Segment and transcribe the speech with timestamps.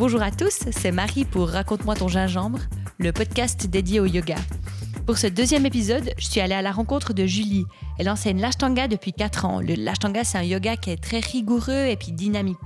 [0.00, 2.60] Bonjour à tous, c'est Marie pour Raconte-moi ton gingembre,
[2.96, 4.36] le podcast dédié au yoga.
[5.04, 7.66] Pour ce deuxième épisode, je suis allée à la rencontre de Julie.
[7.98, 9.60] Elle enseigne l'ashtanga depuis 4 ans.
[9.60, 12.56] L'ashtanga, c'est un yoga qui est très rigoureux et puis dynamique.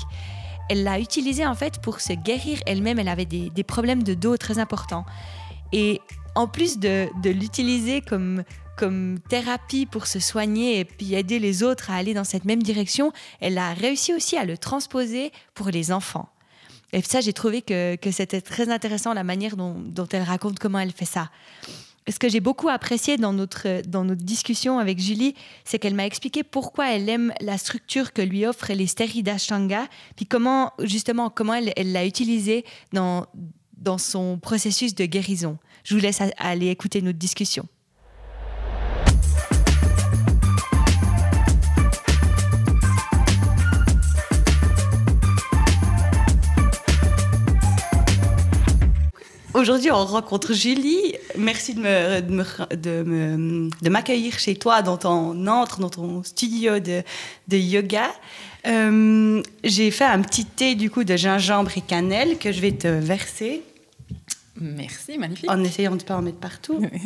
[0.70, 3.00] Elle l'a utilisé en fait pour se guérir elle-même.
[3.00, 5.04] Elle avait des, problèmes de dos très importants.
[5.72, 6.00] Et
[6.36, 8.44] en plus de, de l'utiliser comme,
[8.76, 12.62] comme thérapie pour se soigner et puis aider les autres à aller dans cette même
[12.62, 16.28] direction, elle a réussi aussi à le transposer pour les enfants.
[16.94, 20.78] Et ça, j'ai trouvé que, que c'était très intéressant la manière dont, elle raconte comment
[20.78, 21.28] elle fait ça.
[22.08, 26.06] Ce que j'ai beaucoup apprécié dans notre, dans notre discussion avec Julie, c'est qu'elle m'a
[26.06, 31.30] expliqué pourquoi elle aime la structure que lui offrent les stéries d'Ashtanga, puis comment, justement,
[31.30, 33.26] comment elle l'a utilisée dans,
[33.76, 35.58] dans son processus de guérison.
[35.82, 37.66] Je vous laisse aller écouter notre discussion.
[49.64, 51.14] Aujourd'hui, on rencontre Julie.
[51.38, 55.88] Merci de me- de me- de me- de m'accueillir chez toi, dans ton entre, dans
[55.88, 57.02] ton studio de,
[57.48, 58.10] de yoga.
[58.66, 62.72] Euh, J'ai fait un petit thé du coup de gingembre et cannelle que je vais
[62.72, 63.62] te verser
[64.60, 65.50] Merci, magnifique.
[65.50, 66.78] en essayant de ne pas en mettre partout.
[66.82, 67.00] Oui.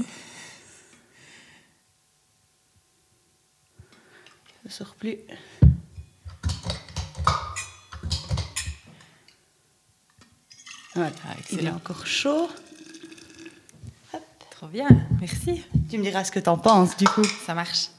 [4.65, 5.15] Ça sort plus.
[10.99, 12.49] Voilà, Ah, il est encore chaud.
[14.51, 14.89] Trop bien,
[15.21, 15.63] merci.
[15.89, 17.23] Tu me diras ce que t'en penses du coup.
[17.47, 17.91] Ça marche.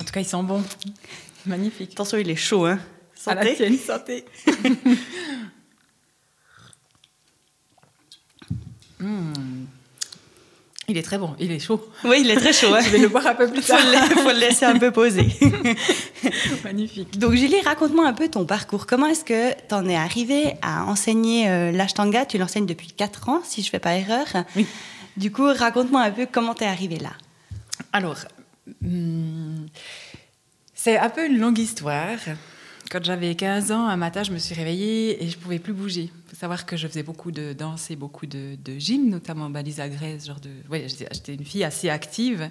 [0.00, 0.64] En tout cas, ils sont bons.
[1.46, 1.92] Magnifique.
[1.92, 2.78] Attention, il est chaud, hein.
[3.26, 3.56] À la Santé.
[3.56, 4.24] tienne, santé.
[8.98, 9.66] Hmm.
[10.88, 11.88] Il est très bon, il est chaud.
[12.04, 12.68] Oui, il est très chaud.
[12.74, 12.80] Hein.
[12.84, 13.84] Je vais le boire un peu plus faut, tard.
[13.84, 15.28] le, faut le laisser un peu poser.
[16.64, 17.18] Magnifique.
[17.18, 18.86] Donc Julie, raconte-moi un peu ton parcours.
[18.86, 23.28] Comment est-ce que tu en es arrivée à enseigner euh, l'ashtanga Tu l'enseignes depuis 4
[23.28, 24.26] ans, si je ne fais pas erreur.
[24.56, 24.66] Oui.
[25.16, 27.12] Du coup, raconte-moi un peu comment tu es arrivée là.
[27.92, 28.16] Alors,
[28.82, 29.66] hmm,
[30.74, 32.18] c'est un peu une longue histoire.
[32.94, 36.12] Quand j'avais 15 ans, un matin, je me suis réveillée et je pouvais plus bouger.
[36.12, 39.88] Il faut savoir que je faisais beaucoup de danse et beaucoup de, gym, notamment Balisa
[39.88, 40.50] Grèce, genre de...
[40.70, 42.48] Ouais, j'étais une fille assez active.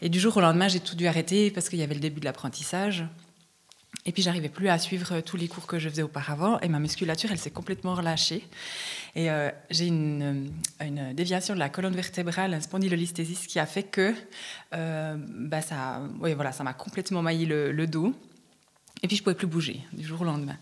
[0.00, 2.18] Et du jour au lendemain, j'ai tout dû arrêter parce qu'il y avait le début
[2.18, 3.04] de l'apprentissage.
[4.06, 6.58] Et puis, j'arrivais plus à suivre tous les cours que je faisais auparavant.
[6.60, 8.48] Et ma musculature, elle s'est complètement relâchée.
[9.16, 13.66] Et euh, j'ai une, euh, une déviation de la colonne vertébrale, un spondylolisthésis, qui a
[13.66, 14.14] fait que
[14.74, 18.14] euh, bah, ça, ouais, voilà, m'a complètement maillé le dos.
[19.02, 20.56] Et puis, je pouvais plus bouger du jour au lendemain.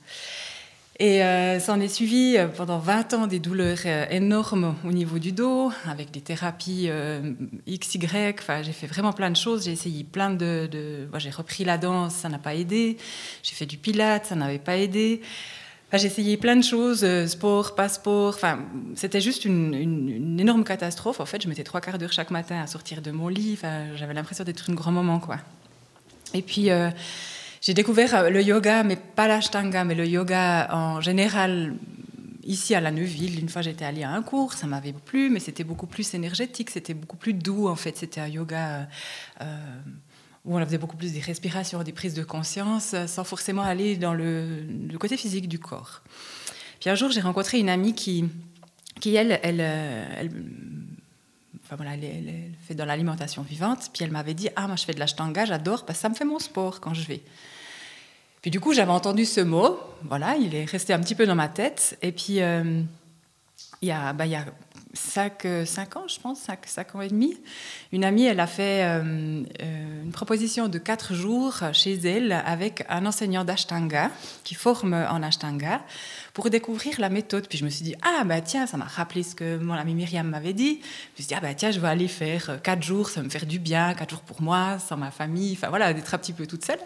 [0.99, 4.93] Et euh, ça en est suivi euh, pendant 20 ans des douleurs euh, énormes au
[4.93, 6.89] niveau du dos, avec des thérapies
[7.69, 7.99] XY.
[8.39, 9.67] Enfin, j'ai fait vraiment plein de choses.
[9.67, 11.09] J'ai essayé plein de.
[11.19, 12.97] j'ai repris la danse, ça n'a pas aidé.
[13.43, 15.21] J'ai fait du pilate, ça n'avait pas aidé.
[15.93, 18.35] J'ai essayé plein de choses, sport, pas sport.
[18.35, 18.59] Enfin,
[18.97, 21.21] c'était juste une, énorme catastrophe.
[21.21, 23.53] En fait, je mettais trois quarts d'heure chaque matin à sortir de mon lit.
[23.53, 25.21] Enfin, j'avais l'impression d'être une grand-maman.
[26.35, 26.71] Et puis,
[27.67, 31.75] j'ai découvert euh, le yoga, mais pas l'ashtanga, mais le yoga en général
[32.45, 33.41] ici à la Neuville.
[33.41, 36.71] Une fois, j'étais allée à un cours, ça m'avait plu, mais c'était beaucoup plus énergétique,
[36.71, 37.97] c'était beaucoup plus doux, en fait.
[37.97, 38.85] C'était un yoga euh,
[39.41, 39.81] euh,
[40.45, 44.15] où on faisait beaucoup plus des respirations, des prises de conscience, sans forcément aller dans
[44.15, 44.65] le,
[45.01, 46.03] côté physique du corps.
[46.79, 48.27] Puis un jour, j'ai rencontré une amie qui,
[49.01, 50.31] qui elle, elle,
[51.65, 53.91] enfin voilà, elle fait dans l'alimentation vivante.
[53.93, 56.15] Puis elle m'avait dit Ah, moi je fais de l'ashtanga, j'adore, parce que ça me
[56.15, 57.23] fait mon sport quand je vais.
[58.47, 61.35] Puis du coup, j'avais entendu ce mot, voilà, il est resté un petit peu dans
[61.35, 61.99] ma tête.
[62.01, 62.81] Et puis, euh,
[63.83, 64.45] il y a, bah, il y a
[64.95, 67.37] cinq, euh, cinq ans, je pense, cinq, cinq ans et demi,
[67.91, 69.43] une amie, elle a fait euh,
[70.05, 74.13] une proposition de quatre jours chez elle avec un enseignant d'ashtanga
[74.45, 75.83] qui forme en ashtanga
[76.33, 77.49] pour découvrir la méthode.
[77.49, 79.95] Puis je me suis dit, ah bah tiens, ça m'a rappelé ce que mon amie
[79.97, 80.75] Myriam m'avait dit.
[80.75, 83.23] Je me suis dit, ah bah tiens, je vais aller faire euh, quatre jours, ça
[83.23, 86.15] va me faire du bien, quatre jours pour moi, sans ma famille, enfin voilà, d'être
[86.15, 86.79] un petit peu toute seule.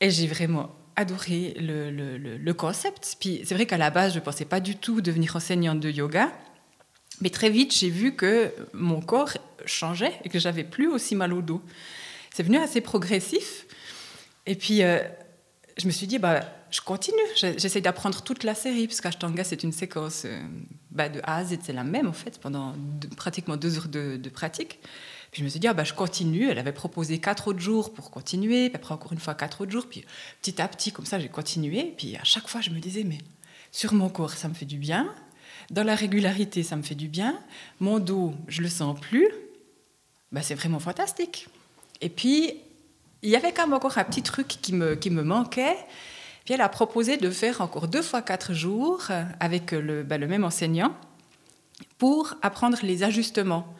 [0.00, 3.16] Et j'ai vraiment adoré le, le- le- concept.
[3.20, 5.90] Puis c'est vrai qu'à la base, je ne pensais pas du tout devenir enseignante de
[5.90, 6.32] yoga.
[7.20, 9.32] Mais très vite, j'ai vu que mon corps
[9.66, 11.62] changeait et que j'avais plus aussi mal au dos.
[12.34, 13.66] C'est venu assez progressif.
[14.46, 15.00] Et puis, euh,
[15.76, 17.16] je me suis dit, bah, je continue.
[17.36, 20.40] J'essaie d'apprendre toute la série, parce qu'Ashtanga, c'est une séquence euh,
[20.90, 22.74] bah, de A à Z, c'est la même, en fait, pendant
[23.16, 24.78] pratiquement deux heures de, de pratique.
[25.30, 26.48] Puis je me suis dit, ah, bah, je continue.
[26.48, 29.70] Elle avait proposé quatre autres jours pour continuer, puis après encore une fois quatre autres
[29.70, 29.86] jours.
[29.88, 30.04] Puis
[30.42, 31.94] petit à petit, comme ça, j'ai continué.
[31.96, 33.18] Puis à chaque fois, je me disais, mais
[33.70, 35.12] sur mon corps, ça me fait du bien.
[35.70, 37.38] Dans la régularité, ça me fait du bien.
[37.78, 39.28] Mon dos, je le sens plus.
[40.32, 41.46] Bah, c'est vraiment fantastique.
[42.00, 42.54] Et puis,
[43.22, 45.76] il y avait quand même encore un petit truc qui me, qui me manquait.
[46.50, 49.06] Puis elle a proposé de faire encore deux fois quatre jours
[49.38, 50.96] avec le, bah, le même enseignant
[51.96, 53.72] pour apprendre les ajustements.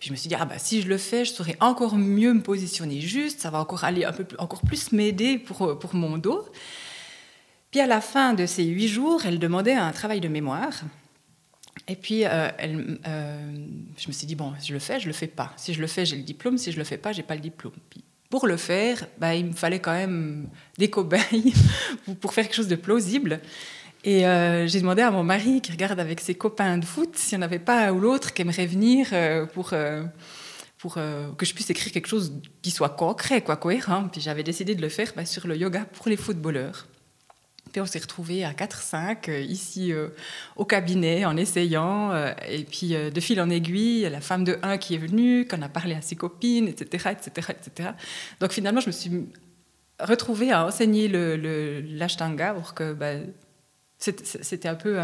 [0.00, 2.34] Puis je me suis dit, ah bah, si je le fais, je saurais encore mieux
[2.34, 5.94] me positionner juste, ça va encore aller un peu plus, encore plus m'aider pour, pour
[5.94, 6.44] mon dos.
[7.70, 10.72] Puis à la fin de ces huit jours, elle demandait un travail de mémoire.
[11.86, 15.12] Et puis, euh, elle, euh, je me suis dit, bon, je le fais, je le
[15.12, 15.52] fais pas.
[15.56, 16.58] Si je le fais, j'ai le diplôme.
[16.58, 17.74] Si je le fais pas, j'ai pas le diplôme.
[17.88, 21.54] Puis, pour le faire, bah, il me fallait quand même des cobayes
[22.20, 23.40] pour faire quelque chose de plausible.
[24.04, 27.38] Et euh, j'ai demandé à mon mari, qui regarde avec ses copains de foot, s'il
[27.38, 30.04] n'y en avait pas un ou l'autre qui aimerait venir euh, pour, euh,
[30.78, 32.32] pour que je puisse écrire quelque chose
[32.62, 34.08] qui soit concret, quoi, cohérent.
[34.08, 36.86] Puis j'avais décidé de le faire bah, sur le yoga pour les footballeurs.
[37.80, 39.92] On s'est retrouvés à 4-5 ici
[40.56, 42.14] au cabinet en essayant.
[42.48, 45.68] et puis de fil en aiguille, la femme de un qui est venue, qu'on a
[45.68, 47.90] parlé à ses copines, etc., etc., etc.
[48.40, 49.10] Donc finalement, je me suis
[50.00, 53.14] retrouvée à enseigner l'ashtanga le, pour que bah,
[53.98, 55.00] c'était un peu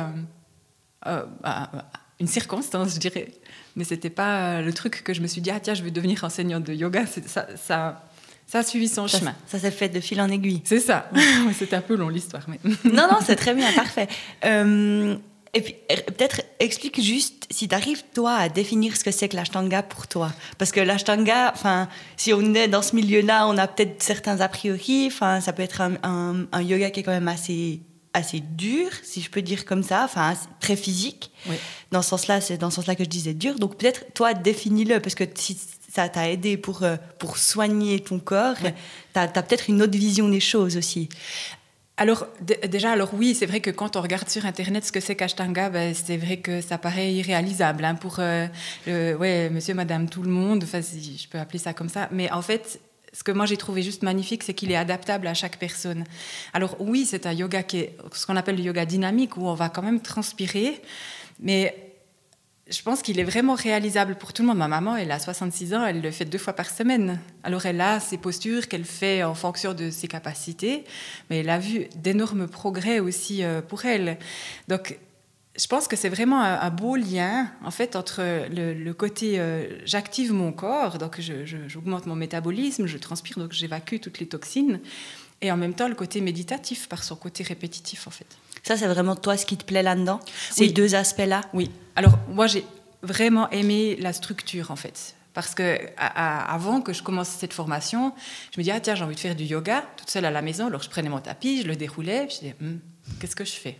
[2.20, 3.28] une circonstance, je dirais.
[3.74, 6.24] Mais c'était pas le truc que je me suis dit, ah tiens, je vais devenir
[6.24, 7.04] enseignante de yoga.
[7.56, 8.04] Ça,
[8.52, 9.34] ça a suivi son chemin.
[9.46, 10.60] Ça s'est fait de fil en aiguille.
[10.64, 11.08] C'est ça.
[11.58, 12.42] c'était un peu long l'histoire.
[12.48, 12.60] Mais...
[12.84, 14.08] non, non, c'est très bien, parfait.
[14.44, 15.16] Euh,
[15.54, 19.36] et puis, peut-être explique juste si tu arrives, toi, à définir ce que c'est que
[19.36, 20.34] l'ashtanga pour toi.
[20.58, 21.88] Parce que l'ashtanga, enfin,
[22.18, 25.06] si on est dans ce milieu-là, on a peut-être certains a priori.
[25.06, 27.80] Enfin, ça peut être un, un, yoga qui est quand même assez
[28.14, 31.30] assez dur, si je peux dire comme ça, enfin très physique.
[31.90, 33.54] Dans ce sens-là, c'est dans ce sens-là que je disais dur.
[33.58, 35.58] Donc peut-être toi définis-le parce que si
[35.92, 40.28] ça t'a aidé pour euh, pour soigner ton corps, tu as, peut-être une autre vision
[40.28, 41.10] des choses aussi.
[41.98, 45.14] Alors déjà, alors oui, c'est vrai que quand on regarde sur internet ce que c'est
[45.14, 48.48] qu'Ashtanga, ben, c'est vrai que ça paraît irréalisable hein, pour euh,
[48.86, 52.08] ouais, monsieur, madame, tout le monde, enfin, si je peux appeler ça comme ça.
[52.10, 52.80] Mais en fait,
[53.12, 56.04] ce que moi j'ai trouvé juste magnifique, c'est qu'il est adaptable à chaque personne.
[56.54, 59.54] Alors oui, c'est un yoga qui est ce qu'on appelle le yoga dynamique, où on
[59.54, 60.80] va quand même transpirer,
[61.38, 61.91] mais
[62.72, 64.58] je pense qu'il est vraiment réalisable pour tout le monde.
[64.58, 67.20] Ma maman, elle a 66 ans, elle le fait deux fois par semaine.
[67.42, 70.84] Alors elle a ses postures qu'elle fait en fonction de ses capacités,
[71.28, 74.18] mais elle a vu d'énormes progrès aussi euh, pour elle.
[74.68, 74.98] Donc
[75.54, 80.32] je pense que c'est vraiment un, beau lien en fait entre le, côté euh, j'active
[80.32, 81.20] mon corps, donc
[81.66, 84.80] j'augmente mon métabolisme, je transpire, donc j'évacue toutes les toxines,
[85.42, 88.38] et en même temps le côté méditatif par son côté répétitif en fait.
[88.62, 90.20] Ça c'est vraiment toi ce qui te plaît là-dedans,
[90.50, 91.42] ces deux aspects-là.
[91.52, 91.70] Oui.
[91.96, 92.64] Alors moi j'ai
[93.02, 95.14] vraiment aimé la structure en fait.
[95.34, 98.12] Parce que avant que je commence cette formation,
[98.52, 100.42] je me disais, ah tiens, j'ai envie de faire du yoga toute seule à la
[100.42, 100.66] maison.
[100.66, 102.80] Alors je prenais mon tapis, je le déroulais, je disais, hum,
[103.18, 103.78] qu'est-ce que je fais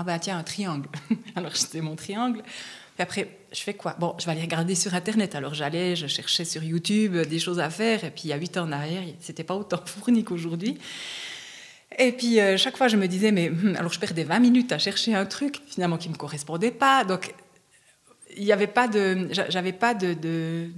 [0.00, 0.88] ah bah tiens, un triangle.
[1.34, 2.42] Alors c'était mon triangle.
[2.42, 5.34] Puis après, je fais quoi Bon, je vais aller regarder sur Internet.
[5.34, 8.04] Alors j'allais, je cherchais sur YouTube des choses à faire.
[8.04, 10.78] Et puis il y a huit ans en arrière, c'était pas autant fourni qu'aujourd'hui.
[11.96, 14.72] Et puis euh, chaque fois, je me disais, mais hmm, alors je perdais 20 minutes
[14.72, 17.04] à chercher un truc finalement qui me correspondait pas.
[17.04, 17.34] Donc
[18.36, 20.70] il n'y avait pas de, j'avais pas de, de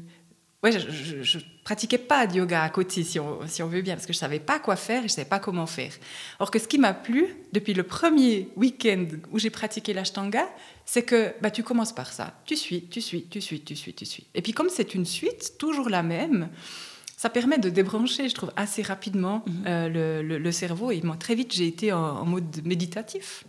[0.63, 3.95] ouais, je, ne pratiquais pas de yoga à côté, si on, si on veut bien,
[3.95, 5.93] parce que je savais pas quoi faire et je savais pas comment faire.
[6.39, 10.49] Or que ce qui m'a plu depuis le premier week-end où j'ai pratiqué l'ashtanga,
[10.85, 13.95] c'est que bah, tu commences par ça, tu suis, tu suis, tu suis, tu suis,
[13.95, 14.27] tu suis.
[14.35, 16.49] Et puis comme c'est une suite, toujours la même,
[17.21, 19.65] ça permet de débrancher, je trouve, assez rapidement mhm.
[19.67, 20.91] euh, le, le, cerveau.
[20.91, 23.45] Et moi, très vite, j'ai été en, en, mode méditatif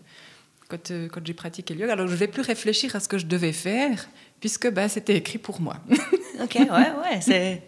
[0.67, 1.93] quand, euh, quand j'ai pratiqué le yoga.
[1.93, 4.09] Alors je ne vais plus réfléchir à ce que je devais faire,
[4.41, 5.77] puisque bah, c'était écrit pour moi.
[6.43, 7.21] ok, ouais, ouais.
[7.21, 7.61] C'est,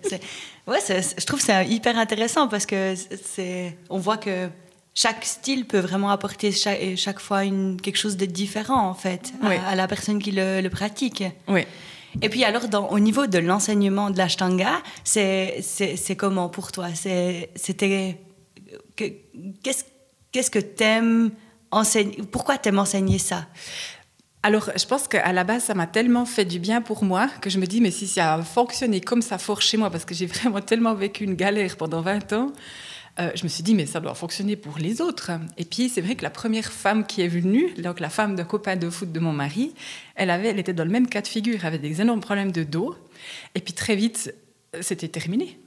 [0.67, 4.49] ouais je trouve que c'est hyper intéressant parce que c'est, on voit que
[4.93, 9.31] chaque style peut vraiment apporter chaque, chaque fois une, quelque chose de différent, en fait,
[9.41, 11.23] à, la personne qui le, pratique.
[11.47, 11.61] Oui.
[12.21, 16.87] Et puis alors, au niveau de l'enseignement de l'ashtanga, c'est, comment pour toi?
[16.93, 18.21] C'était...
[18.95, 19.83] Qu'est-ce,
[20.31, 21.31] qu'est-ce que t'aimes
[21.71, 23.45] enseigner Pourquoi t'aimes enseigner ça?
[24.45, 27.49] Alors, je pense qu'à la base, ça m'a tellement fait du bien pour moi que
[27.49, 30.13] je me dis, mais si ça a fonctionné comme ça fort chez moi, parce que
[30.13, 32.51] j'ai vraiment tellement vécu une galère pendant 20 ans,
[33.19, 35.31] euh, je me suis dit, mais ça doit fonctionner pour les autres.
[35.57, 38.43] Et puis, c'est vrai que la première femme qui est venue, donc la femme d'un
[38.43, 39.73] copain de foot de mon mari,
[40.15, 42.51] elle, avait, elle était dans le même cas de figure, elle avait des énormes problèmes
[42.51, 42.95] de dos.
[43.53, 44.33] Et puis, très vite,
[44.81, 45.59] c'était terminé.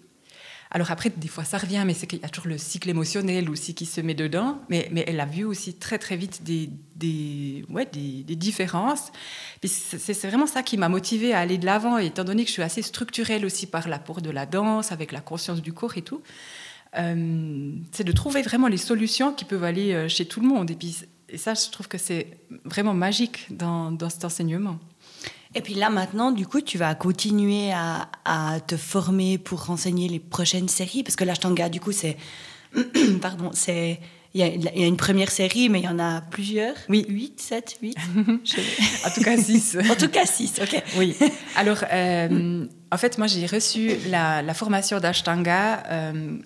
[0.70, 3.48] Alors après, des fois, ça revient, mais c'est qu'il y a toujours le cycle émotionnel
[3.48, 4.58] aussi qui se met dedans.
[4.68, 9.12] Mais, elle a vu aussi très, très vite des, des, ouais, des, différences.
[9.62, 12.62] c'est vraiment ça qui m'a motivée à aller de l'avant, étant donné que je suis
[12.62, 16.20] assez structurelle aussi par l'apport de la danse, avec la conscience du corps et tout.
[16.98, 20.70] Euh, c'est de trouver vraiment les solutions qui peuvent aller euh, chez tout le monde.
[20.70, 20.96] Et, puis,
[21.28, 24.78] et ça, je trouve que c'est vraiment magique dans, dans cet enseignement.
[25.54, 28.08] Et puis là maintenant, du coup, tu vas continuer à,
[28.66, 32.18] te former pour renseigner les prochaines séries, parce que l'ashtanga, du coup, c'est,
[33.22, 33.98] pardon, c'est,
[34.34, 36.74] il y, a, il y, a, une première série, mais il y en a plusieurs?
[36.90, 37.06] Oui.
[37.08, 37.96] 8, 7, 8
[39.06, 39.78] En tout cas 6.
[39.90, 40.82] en tout cas 6, ok.
[40.98, 41.16] Oui.
[41.56, 45.84] Alors, euh, en fait, moi, j'ai reçu la, la formation d'Ashtanga.
[45.90, 46.36] Euh,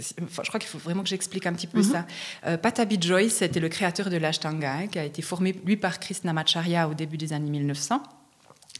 [0.00, 1.92] je crois qu'il faut vraiment que j'explique un petit peu mm -hmm.
[1.92, 2.06] ça.
[2.46, 6.88] Euh, Patabi Joyce, c'était le créateur de l'Ashtanga, qui a été formé, lui, par Krishnamacharya
[6.88, 8.02] au début des années 1900.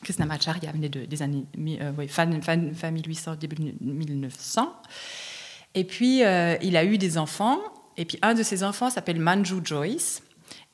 [0.03, 4.73] Krishnamacharya venait de, des années euh, oui, fin, fin, fin 1800, début 1900.
[5.75, 7.59] Et puis, euh, il a eu des enfants.
[7.97, 10.23] Et puis, un de ses enfants s'appelle Manju Joyce.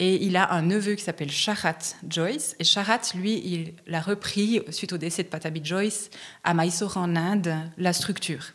[0.05, 1.79] Et il a un neveu qui s'appelle Sharat
[2.09, 2.57] Joyce.
[2.59, 6.11] Et Sharat, lui, il l'a repris, suite au décès de Patabi Joyce,
[6.43, 8.47] à Mysore en Inde, la structure.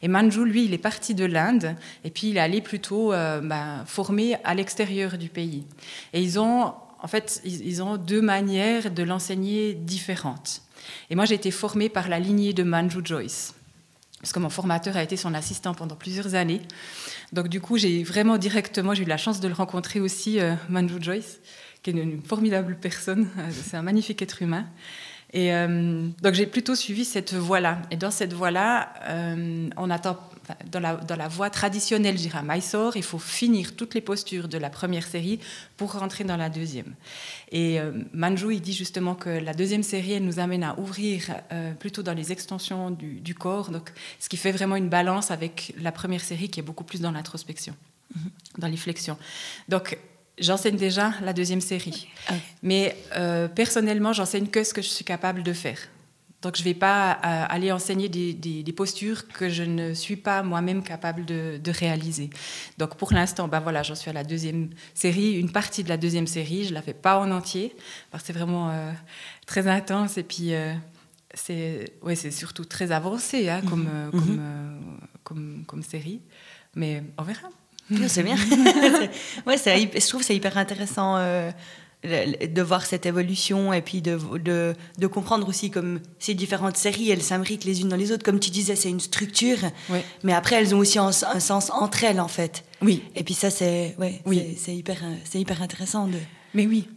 [0.00, 3.42] Et Manju, lui, il est parti de l'Inde et puis il est allé plutôt euh,
[3.42, 5.66] ben, former à l'extérieur du pays.
[6.14, 10.62] Et ils ont, en fait, ils ont deux manières de l'enseigner différentes.
[11.10, 13.52] Et moi, j'ai été formée par la lignée de Manju Joyce
[14.24, 16.62] parce que mon formateur a été son assistant pendant plusieurs années.
[17.34, 20.54] Donc du coup, j'ai vraiment directement, j'ai eu la chance de le rencontrer aussi, euh,
[20.70, 21.40] Manju Joyce,
[21.82, 24.64] qui est une, une formidable personne, c'est un magnifique être humain.
[25.34, 27.82] Et euh, donc j'ai plutôt suivi cette voie-là.
[27.90, 30.16] Et dans cette voie-là, euh, on attend,
[30.70, 34.00] dans la, dans la voie traditionnelle, je dirais à Mysore, il faut finir toutes les
[34.00, 35.40] postures de la première série
[35.76, 36.94] pour rentrer dans la deuxième.
[37.50, 41.34] Et euh, Manju, il dit justement que la deuxième série, elle nous amène à ouvrir
[41.52, 45.32] euh, plutôt dans les extensions du, du, corps, donc, ce qui fait vraiment une balance
[45.32, 47.74] avec la première série qui est beaucoup plus dans l'introspection,
[48.14, 48.60] -hmm.
[48.60, 49.18] dans les flexions.
[49.68, 49.98] Donc
[50.38, 52.08] J'enseigne déjà la deuxième série.
[52.28, 52.34] Ah.
[52.62, 55.78] Mais euh, personnellement, j'enseigne que ce que je suis capable de faire.
[56.44, 59.94] Donc, je ne vais pas euh, aller enseigner des, des, des, postures que je ne
[59.94, 62.28] suis pas moi-même capable de, de, réaliser.
[62.76, 65.96] Donc, pour l'instant, ben voilà, j'en suis à la deuxième série, une partie de la
[65.96, 66.64] deuxième série.
[66.64, 67.74] Je ne la fais pas en entier,
[68.10, 68.92] parce que c'est vraiment euh,
[69.46, 70.18] très intense.
[70.18, 70.74] Et puis, euh,
[71.32, 74.10] c'est ouais, surtout très avancé hein, comme, mm -hmm.
[74.10, 76.20] comme, comme, comme série.
[76.74, 77.48] Mais on verra.
[78.08, 78.36] C'est bien.
[79.46, 81.50] ouais, je trouve c'est hyper intéressant euh,
[82.02, 87.10] de voir cette évolution et puis de, de, de, comprendre aussi comme ces différentes séries,
[87.10, 88.24] elles s'imbriquent les unes dans les autres.
[88.24, 89.58] Comme tu disais, c'est une structure,
[89.90, 89.98] oui.
[90.22, 92.64] mais après, elles ont aussi un, un, sens entre elles, en fait.
[92.82, 93.02] Oui.
[93.16, 94.56] Et puis ça, c'est ouais, oui.
[94.58, 95.02] c'est hyper,
[95.34, 96.06] hyper intéressant.
[96.06, 96.18] De...
[96.54, 96.88] Mais oui.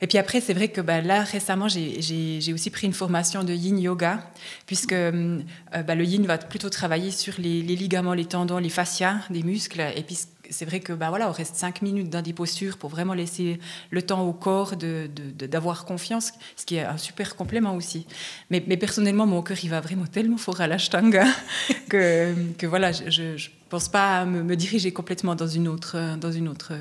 [0.00, 3.54] Et puis après, c'est vrai que bah, là, récemment, j'ai aussi pris une formation de
[3.54, 4.20] yin yoga,
[4.66, 5.40] puisque euh,
[5.72, 9.80] bah, le yin va plutôt travailler sur les, ligaments, les tendons, les fascias des muscles.
[9.96, 10.18] Et puis
[10.50, 13.58] c'est vrai que bah, voilà, on reste cinq minutes dans des postures pour vraiment laisser
[13.90, 18.06] le temps au corps d'avoir confiance, ce qui est un super complément aussi.
[18.50, 21.24] Mais, personnellement, mon cœur, il va vraiment tellement fort à l'ashtanga
[21.88, 23.38] que, que voilà, je ne
[23.70, 26.74] pense pas me, diriger complètement dans une autre, dans une autre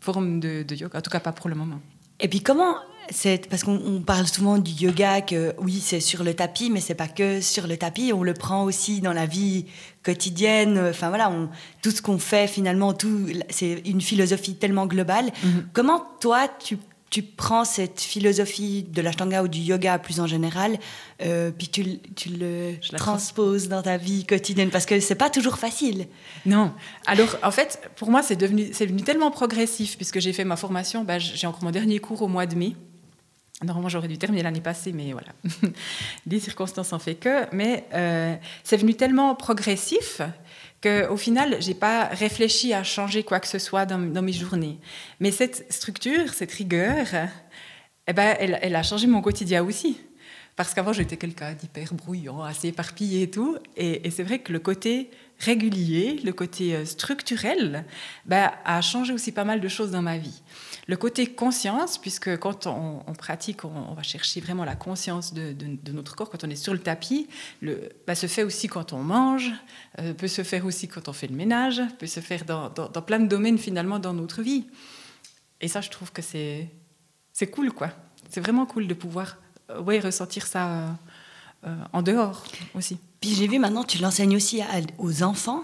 [0.00, 1.80] forme de, de yoga, en tout cas pas pour le moment.
[2.20, 2.76] Et puis comment
[3.10, 6.94] c'est parce qu'on parle souvent du yoga que oui c'est sur le tapis mais c'est
[6.94, 9.64] pas que sur le tapis on le prend aussi dans la vie
[10.02, 11.48] quotidienne enfin voilà on,
[11.82, 15.62] tout ce qu'on fait finalement tout c'est une philosophie tellement globale mm -hmm.
[15.72, 16.76] comment toi tu
[17.10, 20.78] tu prends cette philosophie de l'ashtanga ou du yoga plus en général,
[21.22, 25.58] euh, puis tu, tu le transposes dans ta vie quotidienne parce que c'est pas toujours
[25.58, 26.06] facile.
[26.44, 26.72] Non.
[27.06, 31.04] Alors en fait, pour moi, c'est devenu, devenu tellement progressif puisque j'ai fait ma formation.
[31.04, 32.74] Ben, j'ai encore mon dernier cours au mois de mai.
[33.64, 35.32] Normalement, j'aurais dû terminer l'année passée, mais voilà.
[36.26, 37.52] Les circonstances en fait que.
[37.52, 40.20] Mais euh, c'est venu tellement progressif
[40.82, 44.78] qu'au final, je n'ai pas réfléchi à changer quoi que ce soit dans, mes journées.
[45.20, 47.06] Mais cette structure, cette rigueur,
[48.06, 50.00] eh ben, elle, a changé mon quotidien aussi.
[50.56, 53.58] Parce qu'avant, j'étais quelqu'un d'hyper brouillon, assez éparpillé et tout.
[53.76, 57.84] Et c'est vrai que le côté régulier, le côté structurel,
[58.26, 60.42] ben, a changé aussi pas mal de choses dans ma vie.
[60.88, 65.54] Le côté conscience, puisque quand on, pratique, on, va chercher vraiment la conscience de,
[65.92, 67.28] notre corps, quand on est sur le tapis,
[67.60, 69.52] le, ben, se fait aussi quand on mange,
[69.98, 72.70] euh, peut se faire aussi quand on fait le ménage, peut se faire dans,
[73.02, 74.66] plein de domaines finalement dans notre vie.
[75.60, 76.70] Et ça, je trouve que c'est
[77.50, 77.90] cool, quoi.
[78.28, 79.36] C'est vraiment cool de pouvoir
[79.70, 80.92] euh, ouais, ressentir ça euh, euh,
[81.92, 82.98] en dehors aussi.
[83.20, 84.66] Puis j'ai vu maintenant, tu l'enseignes aussi à,
[84.98, 85.62] aux enfants.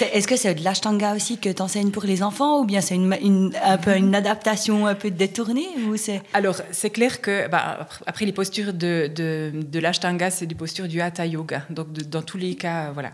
[0.00, 2.96] Est-ce que c'est de l'ashtanga aussi que tu enseignes pour les enfants ou bien c'est
[2.96, 5.94] une, une, un peu une adaptation un peu détournée ou
[6.32, 10.88] Alors, c'est clair que bah, après les postures de, de, de l'ashtanga, c'est des postures
[10.88, 11.62] du hatha yoga.
[11.70, 13.12] Donc, de, dans tous les cas, voilà.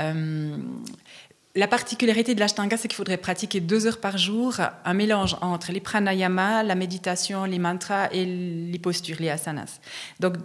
[0.00, 0.56] Euh,
[1.54, 4.54] la particularité de l'ashtanga, c'est qu'il faudrait pratiquer deux heures par jour,
[4.86, 9.80] un mélange entre les pranayama, la méditation, les mantras et les postures, les asanas.
[10.18, 10.36] Donc,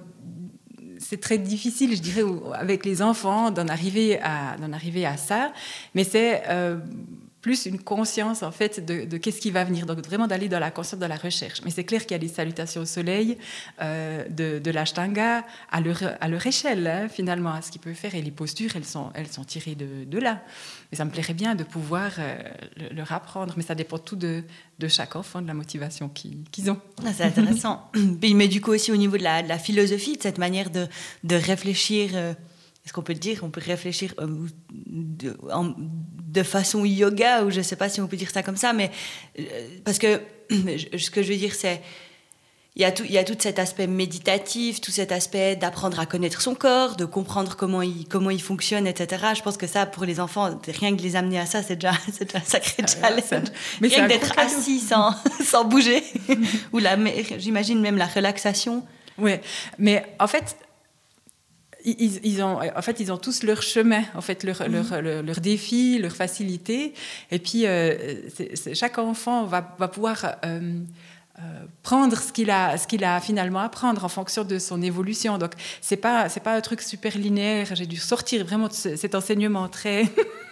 [1.09, 2.23] c'est très difficile, je dirais,
[2.53, 5.53] avec les enfants d'en arriver à, ça.
[5.95, 6.79] Mais c'est, euh,
[7.47, 9.85] plus une conscience en fait de, qu'est-ce qui va venir.
[9.85, 11.61] Donc vraiment d'aller dans la conscience de la recherche.
[11.63, 13.37] Mais c'est clair qu'il y a des salutations au soleil
[13.81, 17.93] euh, de, de l'ashtanga à leur, à leur échelle hein, finalement, à ce qu'ils peuvent
[17.93, 18.15] faire.
[18.15, 20.41] Et les postures, elles sont, elles sont tirées de, de là.
[20.91, 22.37] Mais ça me plairait bien de pouvoir euh,
[22.91, 23.53] leur apprendre.
[23.55, 24.43] Mais ça dépend tout de,
[24.79, 26.81] de chaque enfant, de la motivation qu'ils ont.
[27.05, 27.89] Ah, c'est intéressant.
[28.21, 30.85] Mais du coup aussi au niveau de la, de la philosophie, de cette manière de,
[31.23, 32.11] de réfléchir.
[32.13, 32.33] Euh,
[32.87, 37.63] est-ce qu'on peut le dire On peut réfléchir euh, de, façon yoga, ou je ne
[37.63, 38.91] sais pas si on peut dire ça comme ça, mais
[39.37, 39.43] euh,
[39.83, 41.81] parce que ce que je veux dire, c'est
[42.77, 45.99] il y, a tout, il y a tout cet aspect méditatif, tout cet aspect d'apprendre
[45.99, 49.25] à connaître son corps, de comprendre comment il, comment il fonctionne, etc.
[49.35, 51.91] Je pense que ça, pour les enfants, rien que les amener à ça, c'est déjà,
[52.07, 53.49] déjà un sacré ah challenge.
[53.81, 55.13] Mais rien que d'être assis sans,
[55.43, 56.01] sans bouger,
[56.71, 56.79] ou
[57.37, 58.85] j'imagine même la relaxation.
[59.17, 59.33] Oui,
[59.77, 60.55] mais en fait,
[61.87, 65.97] ils, ont, en fait, ils ont tous leur chemin, en fait, leur, leur, leur, défi,
[65.99, 66.93] leur facilité.
[67.31, 67.95] Et puis, euh,
[68.73, 70.81] chaque enfant va, va pouvoir euh,
[71.39, 71.41] euh,
[71.83, 75.37] prendre ce qu'il a, ce qu'il a finalement à prendre en fonction de son évolution.
[75.37, 77.73] Donc, c'est pas, c'est pas un truc super linéaire.
[77.73, 80.03] J'ai dû sortir vraiment de cet enseignement très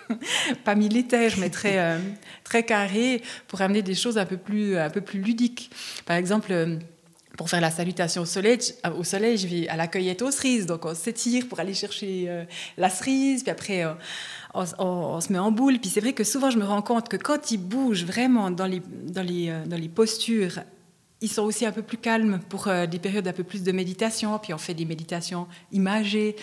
[0.63, 1.99] pas militaire, mais très,
[2.45, 5.69] très carré pour amener des choses un peu plus, un peu plus ludiques.
[6.05, 6.79] Par exemple
[7.37, 8.59] pour faire la salutation au soleil,
[8.97, 10.65] au soleil je vais à la cueillette aux cerises.
[10.65, 12.43] Donc on s'étire pour aller chercher euh,
[12.77, 13.93] la cerise, puis après euh,
[14.53, 15.79] on, se met en boule.
[15.79, 18.67] Puis c'est vrai que souvent je me rends compte que quand ils bougent vraiment dans
[18.67, 20.59] les, dans les, euh, dans les postures,
[21.21, 24.37] ils sont aussi un peu plus calmes pour des périodes un peu plus de méditation.
[24.39, 26.35] Puis on fait des méditations imagées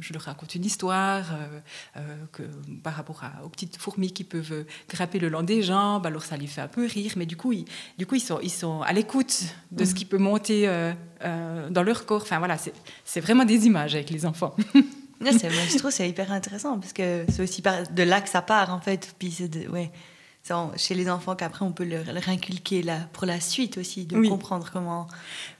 [0.00, 1.60] je leur raconte une histoire euh,
[1.96, 2.42] euh, que,
[2.82, 6.06] par rapport aux petites fourmis qui peuvent grimper le long des jambes.
[6.06, 7.64] Alors ça les fait un peu rire, mais du coup, ils,
[7.98, 9.96] du coup, ils, sont, ils sont à l'écoute de ce mhm.
[9.96, 12.22] qui peut monter euh, dans leur corps.
[12.22, 12.56] Enfin voilà,
[13.04, 14.54] c'est vraiment des images avec les enfants.
[15.20, 18.80] je trouve c'est hyper intéressant parce que c'est aussi de là que ça part en
[18.80, 19.14] fait.
[19.18, 19.90] Puis de, ouais,
[20.76, 24.68] chez les enfants qu'après on peut leur, inculquer là, pour la suite aussi, de comprendre
[24.70, 25.06] comment.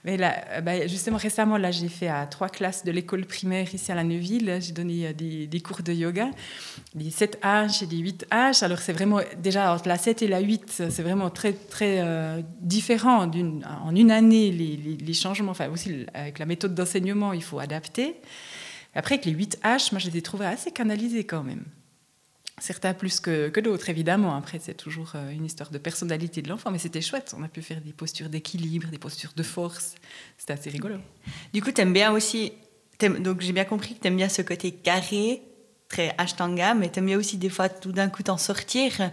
[0.03, 3.73] Mais là, euh, bah, justement, récemment, là, j'ai fait à trois classes de l'école primaire
[3.73, 4.59] ici à la Neuville.
[4.61, 6.29] J'ai donné euh, des, cours de yoga,
[6.93, 8.63] des 7H et des 8H.
[8.63, 12.41] Alors, c'est vraiment, déjà, entre la 7 et la 8, c'est vraiment très, très euh,
[12.61, 13.23] différent.
[13.23, 18.17] en une année, les, les, changements, enfin, aussi avec la méthode d'enseignement, il faut adapter.
[18.93, 21.65] Après, avec les 8H, moi, je les ai trouvés assez canalisés quand même.
[22.57, 24.35] Certains plus que, d'autres, évidemment.
[24.35, 27.35] Après, c'est toujours euh, une histoire de personnalité de l'enfant, mais c'était chouette.
[27.37, 29.95] On a pu faire des postures d'équilibre, des postures de force.
[30.37, 30.95] C'était assez rigolo.
[31.53, 32.53] Du coup, tu aimes bien aussi.
[33.01, 35.41] donc, j'ai bien compris que tu aimes bien ce côté carré,
[35.89, 39.11] très ashtanga, mais tu aimes bien aussi des fois tout d'un coup t'en sortir.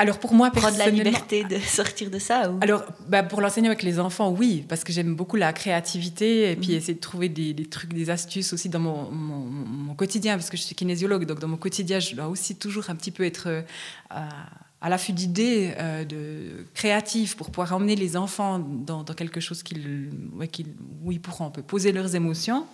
[0.00, 3.82] Alors pour moi, prendre la liberté de sortir de ça Alors bah pour l'enseigner avec
[3.82, 6.76] les enfants, oui, parce que j'aime beaucoup la créativité et puis mhm.
[6.76, 10.62] essayer de trouver des, trucs, des astuces aussi dans mon, mon, quotidien, parce que je
[10.62, 13.62] suis kinésiologue, donc dans mon quotidien, je dois aussi toujours un petit peu être euh,
[14.10, 20.10] à, l'affût d'idées euh, de créatives pour pouvoir emmener les enfants dans, quelque chose qu'ils,
[21.02, 22.64] où ils pourront un peu poser leurs émotions.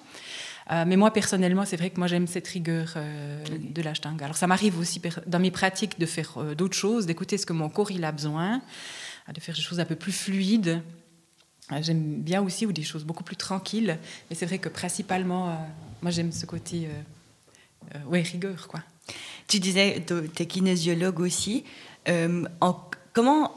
[0.70, 4.24] Euh, mais moi, personnellement, c'est vrai que moi, j'aime cette rigueur euh, de l'ashtanga.
[4.24, 7.52] Alors, ça m'arrive aussi dans mes pratiques de faire euh, d'autres choses, d'écouter ce que
[7.52, 8.62] mon corps il a besoin,
[9.32, 10.82] de faire des choses un peu plus fluides.
[11.80, 13.98] J'aime bien aussi ou des choses beaucoup plus tranquilles.
[14.28, 15.58] Mais c'est vrai que principalement,
[16.02, 16.88] moi, j'aime ce côté,
[18.06, 18.80] ouais, rigueur, quoi.
[19.48, 21.64] Tu disais, tu es kinésiologue aussi.
[22.60, 22.76] En,
[23.14, 23.54] comment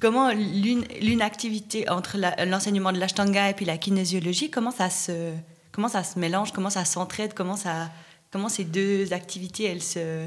[0.00, 5.32] comment l'une activité entre l'enseignement de l'ashtanga et puis la kinésiologie, comment ça se,
[5.76, 7.90] comment ça se mélange, comment ça s'entraide, comment, ça,
[8.30, 10.26] comment ces deux activités, elles se...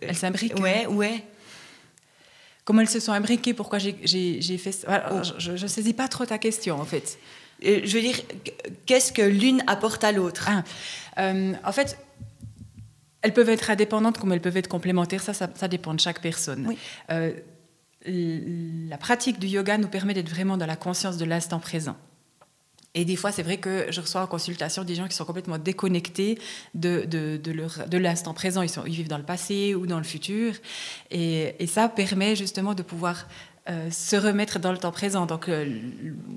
[0.00, 1.22] Elles s'imbriquent Ouais, ouais.
[2.64, 5.20] Comment elles se sont imbriquées Pourquoi j'ai fait ça oh.
[5.36, 7.18] Je ne saisis pas trop ta question, en fait.
[7.62, 8.16] Euh, je veux dire,
[8.86, 10.48] qu'est-ce que l'une apporte à l'autre?
[10.48, 10.64] Ah,
[11.18, 11.98] euh, En fait,
[13.20, 15.22] elles peuvent être indépendantes comme elles peuvent être complémentaires.
[15.22, 16.66] Ça, ça, dépend de chaque personne.
[16.66, 16.78] Oui.
[17.10, 17.32] Euh,
[18.06, 21.98] la pratique du yoga nous permet d'être vraiment dans la conscience de l'instant présent.
[22.94, 25.56] Et des fois, c'est vrai que je reçois en consultation des gens qui sont complètement
[25.56, 26.38] déconnectés
[26.74, 28.60] de, de, de l'instant présent.
[28.60, 30.54] Ils, sont, ils vivent dans le passé ou dans le futur.
[31.10, 33.26] Et, et ça permet justement de pouvoir
[33.70, 35.24] euh, se remettre dans le temps présent.
[35.24, 35.64] Donc euh,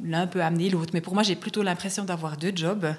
[0.04, 0.92] l'un peut amener l'autre.
[0.94, 2.94] Mais pour moi, j'ai plutôt l'impression d'avoir deux jobs.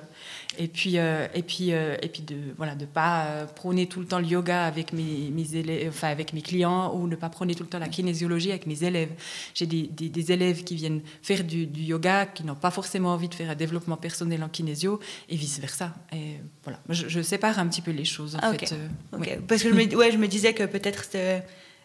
[0.59, 4.19] Et puis, euh, et puis, et puis de voilà, de pas prôner tout le temps
[4.19, 7.62] le yoga avec mes, mes élèves, enfin avec mes clients, ou ne pas prôner tout
[7.62, 9.11] le temps la kinésiologie avec mes élèves.
[9.55, 13.35] J'ai des, des, élèves qui viennent faire du, yoga, qui n'ont pas forcément envie de
[13.35, 15.95] faire un développement personnel en kinésio, et vice versa.
[16.12, 18.35] Et voilà, je, sépare un petit peu les choses.
[18.35, 18.75] En ah, fait.
[19.47, 21.05] Parce que je me, ouais, je me disais que peut-être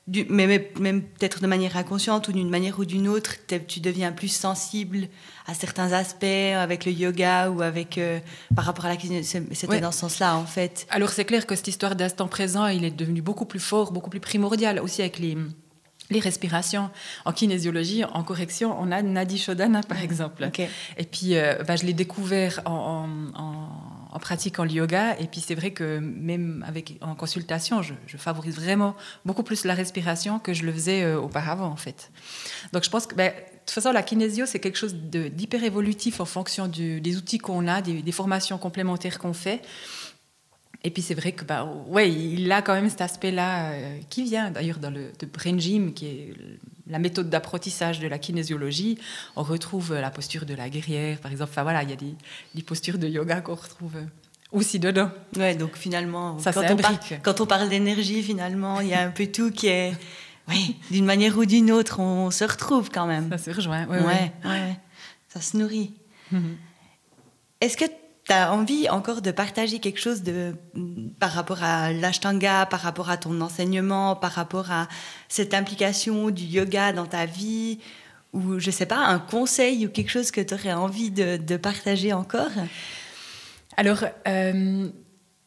[0.08, 3.36] mais, même peut-être de manière inconsciente ou d'une manière ou d'une autre,
[3.68, 5.08] tu deviens plus sensible
[5.46, 8.20] à certains aspects avec le yoga ou avec euh,
[8.56, 9.24] par rapport à la cuisine.
[9.24, 10.88] C'était dans ce sens-là, en fait.
[10.90, 14.10] Alors c'est clair que cette histoire d'instant présent, il est devenu beaucoup plus fort, beaucoup
[14.10, 15.38] plus primordial aussi avec les
[16.12, 16.90] les respirations.
[17.26, 20.50] En kinésiologie, en correction, on a Nadi Shodhana, par exemple.
[20.98, 23.61] Et puis, euh, bah, je l'ai découvert en, en
[24.20, 25.18] pratiquant le yoga.
[25.20, 28.96] Et puis c'est vrai que même avec, en consultation, je, favorise vraiment
[29.26, 32.12] beaucoup plus la respiration que je le faisais euh, auparavant en fait.
[32.74, 36.20] Donc je pense que ben, de toute façon la kinésio c'est quelque chose d'hyper évolutif
[36.20, 39.62] en fonction des outils qu'on a, des, formations complémentaires qu'on fait.
[40.84, 44.24] Et puis c'est vrai que bah ouais, il a quand même cet aspect-là euh, qui
[44.24, 46.34] vient d'ailleurs dans le de Brain Gym, qui est
[46.92, 49.00] la méthode d'apprentissage de la kinésiologie,
[49.36, 51.52] on retrouve la posture de la guerrière, par exemple.
[51.52, 53.96] Enfin voilà, il y a des, postures de yoga qu'on retrouve
[54.52, 55.10] aussi dedans.
[55.38, 56.78] Ouais, donc finalement, Ça quand, on
[57.24, 59.94] quand on parle d'énergie, finalement, il y a un peu tout qui est,
[60.50, 63.30] oui, d'une manière ou d'une autre, on se retrouve quand même.
[63.30, 64.78] Ça se rejoint, ouais, ouais, ouais.
[65.30, 65.94] Ça se nourrit.
[66.32, 66.58] Mhm.
[67.62, 67.86] Est-ce que
[68.32, 70.56] envie encore de partager quelque chose de,
[71.20, 74.88] par rapport à l'ashtanga, par rapport à ton enseignement, par rapport à
[75.28, 77.80] cette implication du yoga dans ta vie
[78.34, 82.14] ou je sais pas, un conseil ou quelque chose que tu aurais envie de, partager
[82.14, 82.52] encore?
[83.78, 84.90] Alors, euh,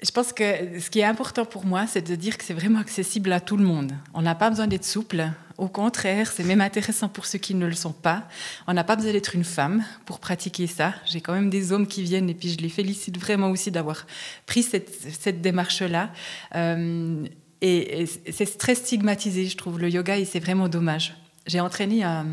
[0.03, 2.81] je pense que ce qui est important pour moi, c'est de dire que c'est vraiment
[2.81, 3.93] accessible à tout le monde.
[4.13, 5.31] On n'a pas besoin d'être souple.
[5.57, 8.29] Au contraire, c'est même intéressant pour ceux qui ne le sont pas.
[8.67, 10.95] On n'a pas besoin d'être une femme pour pratiquer ça.
[11.07, 14.07] J'ai quand même des hommes qui viennent et puis je les félicite vraiment aussi d'avoir
[14.47, 16.11] pris cette, démarche-là.
[16.57, 17.25] Euh,
[17.63, 21.15] et c'est très stigmatisé, je trouve, le yoga, et c'est vraiment dommage
[21.47, 22.27] j'ai entraîné un,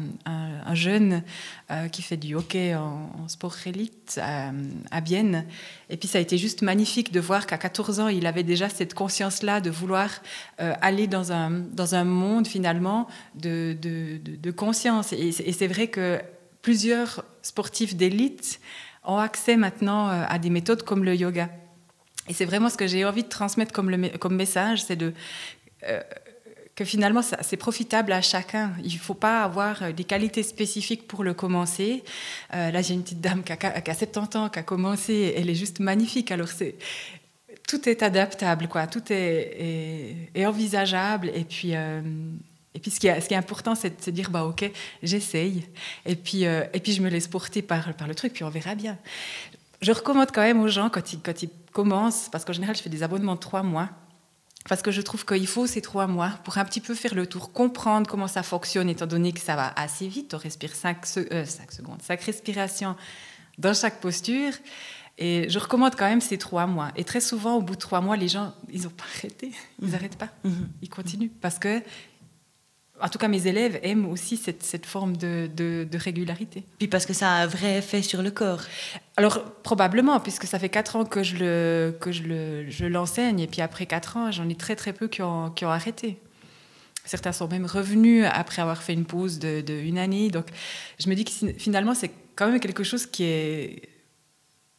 [0.73, 1.21] jeune
[1.69, 4.51] euh, qui fait du hockey en, sport élite à,
[4.89, 5.45] à, Bienne.
[5.89, 8.69] Et puis ça a été juste magnifique de voir qu'à 14 ans, il avait déjà
[8.69, 10.09] cette conscience-là de vouloir
[10.61, 15.11] euh, aller dans un, dans un monde finalement de, de, de, conscience.
[15.11, 16.21] Et, c'est vrai que
[16.61, 18.61] plusieurs sportifs d'élite
[19.03, 21.49] ont accès maintenant euh, à des méthodes comme le yoga.
[22.29, 25.13] Et c'est vraiment ce que j'ai envie de transmettre comme, le, comme message, c'est de
[26.81, 28.73] que finalement, c'est profitable à chacun.
[28.83, 32.03] Il ne faut pas avoir euh, des qualités spécifiques pour le commencer.
[32.55, 35.35] Euh, là, j'ai une petite dame qui a, qui a, 70 ans, qui a commencé,
[35.37, 36.31] elle est juste magnifique.
[36.31, 36.75] Alors, c'est
[37.67, 38.87] tout est adaptable, quoi.
[38.87, 41.29] Tout est, envisageable.
[41.35, 42.01] Et puis, euh,
[42.73, 44.69] et puis ce, qui est, ce qui est important, c'est de se dire, bah, OK,
[45.03, 45.63] j'essaye.
[46.07, 48.73] Et, puis et puis, je me laisse porter par, par le truc, puis on verra
[48.73, 48.97] bien.
[49.81, 52.81] Je recommande quand même aux gens, quand ils, quand ils commencent, parce qu'en général, je
[52.81, 53.89] fais des abonnements de trois mois,
[54.69, 57.25] parce que je trouve qu'il faut ces trois mois pour un petit peu faire le
[57.27, 60.33] tour, comprendre comment ça fonctionne, étant donné que ça va assez vite.
[60.33, 62.95] On respire 5 euh, secondes, 5 respirations
[63.57, 64.53] dans chaque posture.
[65.17, 66.91] Et je recommande quand même ces trois mois.
[66.95, 69.51] Et très souvent, au bout de trois mois, les gens, ils n'ont pas arrêté.
[69.81, 70.17] Ils n'arrêtent mmh.
[70.17, 70.29] pas.
[70.43, 70.51] Mmh.
[70.81, 71.29] Ils continuent.
[71.41, 71.81] Parce que
[73.01, 76.63] en tout cas, mes élèves aiment aussi cette, cette forme de, de, régularité.
[76.77, 78.61] Puis parce que ça a un vrai effet sur le corps
[79.17, 83.39] Alors, probablement, puisque ça fait quatre ans que je, le, que je, le, je l'enseigne,
[83.39, 86.17] et puis après quatre ans, j'en ai très très peu qui ont, qui ont arrêté.
[87.03, 90.29] Certains sont même revenus après avoir fait une pause de, de une année.
[90.29, 90.47] Donc,
[90.99, 93.89] je me dis que finalement, c'est quand même quelque chose qui est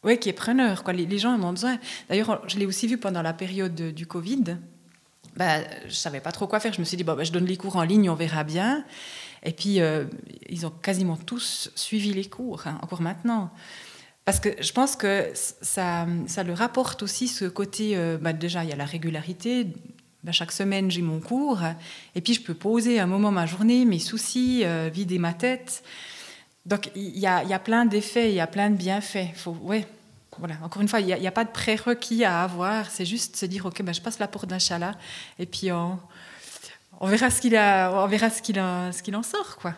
[0.04, 0.84] ouais, qui est preneur.
[0.84, 0.92] Quoi.
[0.92, 1.78] Les, les gens en ont besoin.
[2.08, 4.56] D'ailleurs, je l'ai aussi vu pendant la période du Covid
[5.36, 6.72] bah, je savais pas trop quoi faire.
[6.72, 8.84] Je me suis dit, bah, je donne les cours en ligne, on verra bien.
[9.42, 10.04] Et puis, euh,
[10.48, 13.50] ils ont quasiment tous suivi les cours, hein, encore maintenant.
[14.24, 18.62] Parce que je pense que ça, ça le rapporte aussi ce côté, euh, bah, déjà,
[18.62, 19.66] il y a la régularité.
[20.22, 21.62] Bah, chaque semaine, j'ai mon cours.
[22.14, 25.82] Et puis, je peux poser un moment ma journée, mes soucis, euh, vider ma tête.
[26.66, 29.34] Donc, il y a, y a, plein d'effets, il y a plein de bienfaits.
[29.34, 29.84] Faut, ouais,
[30.38, 32.90] voilà, encore une fois, il n'y a, pas de prérequis à avoir.
[32.90, 34.92] C'est juste se dire, OK, ben, je passe la porte d'un chala
[35.38, 35.98] et puis on,
[37.00, 39.74] on verra ce qu'il on verra ce qu'il ce qu'il en sort, quoi.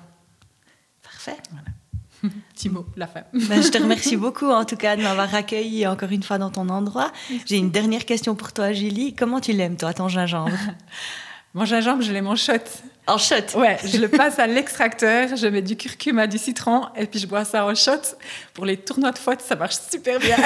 [1.03, 1.37] Parfait.
[1.51, 1.67] Voilà.
[2.55, 3.23] Petit mot, la fin.
[3.33, 6.51] Ben, je te remercie beaucoup, en tout cas, de m'avoir accueilli encore une fois dans
[6.51, 7.13] ton endroit.
[7.47, 9.15] J'ai une dernière question pour toi, Julie.
[9.15, 10.57] Comment tu l'aimes, toi, ton gingembre?
[11.55, 12.53] Mon gingembre, je l'aime en shot.
[13.07, 17.07] En shot Ouais, je le passe à l'extracteur, je mets du curcuma, du citron, et
[17.07, 18.01] puis je bois ça en shot.
[18.55, 20.37] Pour les tournois de faute, ça marche super bien.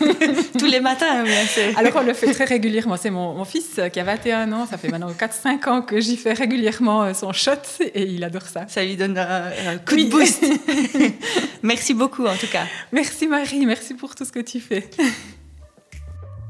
[0.58, 1.78] Tous les matins, bien sûr.
[1.78, 2.96] Alors on le fait très régulièrement.
[2.96, 6.32] C'est mon, fils qui a 21 ans, ça fait maintenant 4-5 ans que j'y fais
[6.32, 8.66] régulièrement euh, son shot, et il adore ça.
[8.66, 10.44] Ça lui donne un, coup de boost.
[11.62, 12.64] merci beaucoup, en tout cas.
[12.90, 14.90] Merci Marie, merci pour tout ce que tu fais.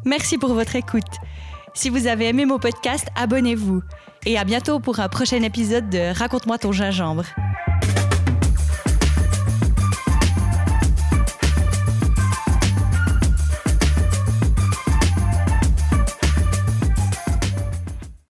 [0.07, 1.03] Merci pour votre écoute.
[1.77, 3.83] Si vous avez aimé mon podcast, abonnez-vous.
[4.25, 7.25] Et à bientôt pour un prochain épisode de Raconte-moi ton gingembre.